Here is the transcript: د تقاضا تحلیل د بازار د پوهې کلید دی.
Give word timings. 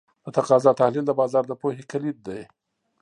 د 0.23 0.27
تقاضا 0.37 0.71
تحلیل 0.79 1.03
د 1.07 1.11
بازار 1.19 1.43
د 1.47 1.53
پوهې 1.61 1.83
کلید 1.91 2.17
دی. 2.27 2.41